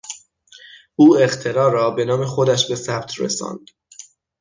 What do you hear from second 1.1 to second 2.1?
اختراع را به